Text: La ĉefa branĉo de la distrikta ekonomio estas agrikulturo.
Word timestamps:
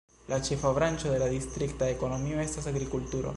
La 0.31 0.37
ĉefa 0.47 0.71
branĉo 0.77 1.11
de 1.15 1.19
la 1.25 1.27
distrikta 1.33 1.91
ekonomio 1.97 2.41
estas 2.47 2.71
agrikulturo. 2.73 3.29